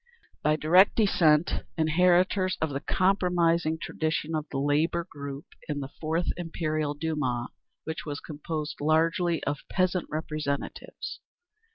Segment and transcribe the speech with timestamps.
[0.41, 6.29] By direct descent, inheritors of the compromising tradition of the Labour Group in the Fourth
[6.37, 7.49] Imperial Duma,
[7.83, 11.19] which was composed largely of peasant representatives.